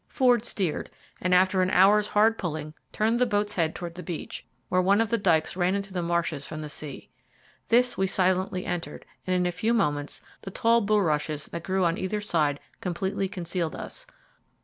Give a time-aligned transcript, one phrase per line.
[0.07, 0.89] Ford steered,
[1.21, 4.99] and, after an hour's hard pulling, turned the boat's head towards the beach, where one
[4.99, 7.11] of the dykes ran into the marshes from the sea.
[7.67, 11.99] This we silently entered, and in a few moments the tall bulrushes that grew on
[11.99, 14.07] either side completely concealed us.